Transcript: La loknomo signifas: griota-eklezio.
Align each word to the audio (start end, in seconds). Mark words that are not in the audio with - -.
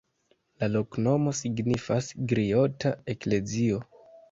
La 0.63 0.69
loknomo 0.75 1.33
signifas: 1.41 2.09
griota-eklezio. 2.33 3.87